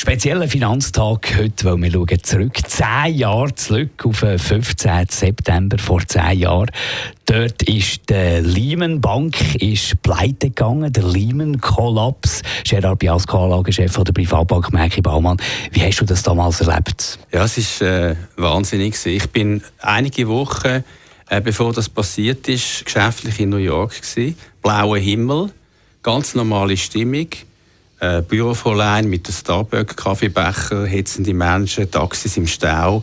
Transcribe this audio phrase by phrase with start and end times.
[0.00, 5.06] Spezieller Finanztag heute, weil wir schauen zurück, zehn Jahre zurück auf den 15.
[5.10, 6.70] September vor zehn Jahren.
[7.26, 12.42] Dort ist die Lehman Bank ist pleite gegangen, der Lehman Kollaps.
[12.62, 15.38] Gerard Biasco, Anlagechef der Privatbank Merki Baumann.
[15.72, 17.18] Wie hast du das damals erlebt?
[17.32, 19.04] Ja, es ist äh, wahnsinnig.
[19.04, 20.84] Ich bin einige Wochen,
[21.28, 24.38] äh, bevor das passiert ist, geschäftlich in New York gewesen.
[24.62, 25.50] Blauer Himmel,
[26.04, 27.26] ganz normale Stimmung
[28.00, 33.02] äh, Bürofräulein mit dem Starbucks-Kaffeebecher, hetzende Menschen, Taxis im Stau.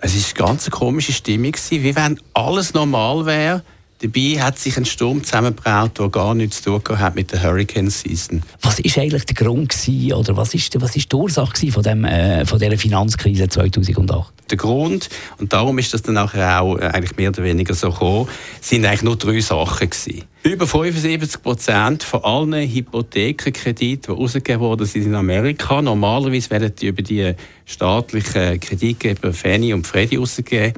[0.00, 3.62] Es war eine ganz komische Stimmung, wie wenn alles normal wäre.
[4.02, 7.88] Dabei hat sich ein Sturm zusammengebraut, der gar nichts zu tun hat mit der Hurricane
[7.88, 8.42] Season.
[8.60, 12.04] Was war eigentlich der Grund gewesen, oder was ist, was ist die Ursache von, dem,
[12.04, 14.34] äh, von dieser Finanzkrise 2008?
[14.50, 18.28] Der Grund, und darum ist das dann auch äh, eigentlich mehr oder weniger so gekommen,
[18.60, 20.24] sind eigentlich nur drei Sachen gewesen.
[20.42, 26.88] Über 75 Prozent von allen Hypothekenkrediten, die ausgegeben worden sind in Amerika, normalerweise werden die
[26.88, 30.74] über die staatlichen Kreditgeber Fannie und Freddie ausgegeben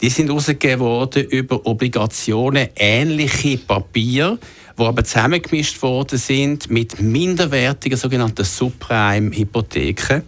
[0.00, 4.38] die sind herausgegeben worden über Obligationen, ähnliche Papiere,
[4.78, 10.22] die aber zusammengemischt worden sind mit minderwertigen sogenannten Subprime-Hypotheken.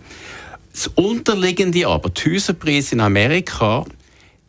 [0.72, 3.84] Das Unterliegende aber, die Häuserpreise in Amerika,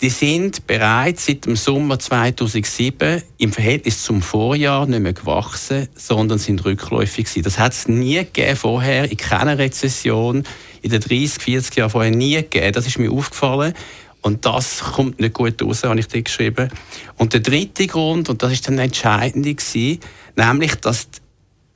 [0.01, 6.39] die sind bereits seit dem Sommer 2007 im Verhältnis zum Vorjahr nicht mehr gewachsen, sondern
[6.39, 7.43] sind rückläufig gewesen.
[7.43, 10.43] Das hat es nie gegeben vorher, in keiner Rezession,
[10.81, 12.73] in den 30, 40 Jahren vorher nie gegeben.
[12.73, 13.73] Das ist mir aufgefallen.
[14.21, 16.69] Und das kommt nicht gut raus, habe ich dir geschrieben.
[17.17, 19.99] Und der dritte Grund, und das ist dann entscheidend gewesen,
[20.35, 21.19] nämlich, dass die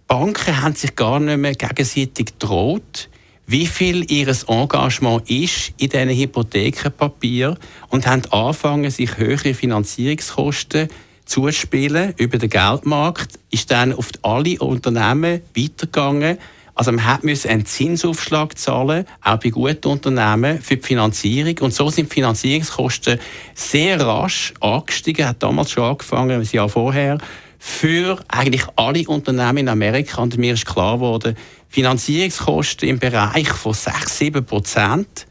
[0.07, 3.09] Banken haben sich gar nicht mehr gegenseitig droht,
[3.47, 7.57] wie viel ihr Engagement ist in diesen Hypothekenpapieren
[7.89, 10.89] und haben angefangen, sich höhere Finanzierungskosten
[11.25, 16.37] zuzuspielen über den Geldmarkt, ist dann auf alle Unternehmen weitergegangen
[16.77, 21.57] also man hat einen Zinsaufschlag zahlen, auch bei guten Unternehmen, für die Finanzierung.
[21.61, 23.17] Und so sind die Finanzierungskosten
[23.53, 27.17] sehr rasch angestiegen, hat damals schon angefangen, ein Jahr vorher,
[27.65, 30.21] für eigentlich alle Unternehmen in Amerika.
[30.21, 31.35] Und mir ist klar geworden,
[31.69, 35.25] Finanzierungskosten im Bereich von 6-7 Prozent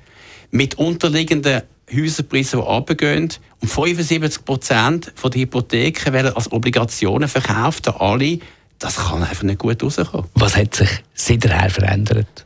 [0.50, 1.62] mit unterliegenden
[1.94, 3.28] Häuserpreisen, die runtergehen.
[3.60, 8.38] Und 75 Prozent der Hypotheken werden als Obligationen verkauft an alle
[8.80, 10.28] das kann einfach nicht gut rauskommen.
[10.34, 12.44] Was hat sich seither verändert?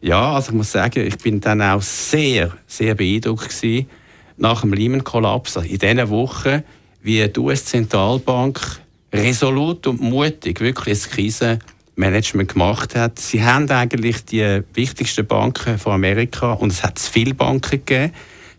[0.00, 3.88] Ja, also ich muss sagen, ich bin dann auch sehr, sehr beeindruckt gewesen,
[4.36, 6.64] nach dem Lehman-Kollaps, in diesen Wochen,
[7.00, 8.81] wie die US-Zentralbank
[9.12, 13.18] resolut und mutig wirklich das Krisenmanagement gemacht hat.
[13.18, 18.12] Sie haben eigentlich die wichtigsten Banken von Amerika, und es hat viele Banken gegeben,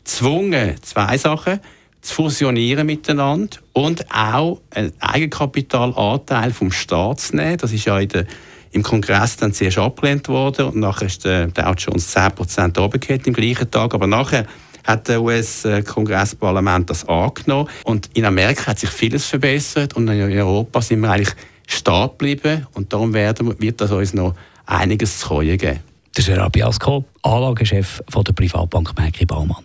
[0.04, 1.60] gezwungen, zwei Sachen–
[2.04, 7.58] zu fusionieren miteinander und auch einen Eigenkapitalanteil vom Staat zu nehmen.
[7.58, 8.26] Das ist ja in der,
[8.72, 13.34] im Kongress dann zuerst abgelehnt worden und nachher ist der Dow Jones 10% runtergefallen im
[13.34, 13.94] gleichen Tag.
[13.94, 14.46] Aber nachher
[14.84, 17.70] hat der US-Kongressparlament das angenommen.
[17.84, 21.36] Und in Amerika hat sich vieles verbessert und in Europa sind wir eigentlich
[21.68, 24.36] stehen geblieben und darum werden, wird das uns noch
[24.66, 25.80] einiges zu können geben.
[26.16, 29.64] Das ist Rabiasko, Anlagechef der Privatbank Merki Baumann.